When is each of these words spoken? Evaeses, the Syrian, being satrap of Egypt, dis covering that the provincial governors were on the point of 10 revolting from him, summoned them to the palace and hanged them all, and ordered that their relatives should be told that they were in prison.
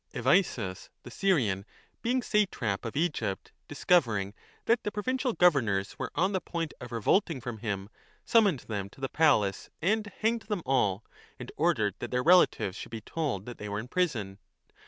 Evaeses, 0.15 0.89
the 1.03 1.11
Syrian, 1.11 1.63
being 2.01 2.23
satrap 2.23 2.85
of 2.85 2.95
Egypt, 2.97 3.51
dis 3.67 3.85
covering 3.85 4.33
that 4.65 4.81
the 4.81 4.91
provincial 4.91 5.33
governors 5.33 5.99
were 5.99 6.09
on 6.15 6.31
the 6.31 6.41
point 6.41 6.73
of 6.81 6.89
10 6.89 6.95
revolting 6.95 7.39
from 7.39 7.59
him, 7.59 7.87
summoned 8.25 8.61
them 8.61 8.89
to 8.89 8.99
the 8.99 9.07
palace 9.09 9.69
and 9.79 10.07
hanged 10.21 10.47
them 10.49 10.63
all, 10.65 11.03
and 11.37 11.51
ordered 11.55 11.93
that 11.99 12.09
their 12.09 12.23
relatives 12.23 12.75
should 12.75 12.89
be 12.89 13.01
told 13.01 13.45
that 13.45 13.59
they 13.59 13.69
were 13.69 13.79
in 13.79 13.87
prison. 13.87 14.39